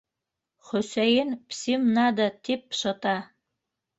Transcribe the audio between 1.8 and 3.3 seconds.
нада!- тип шыта.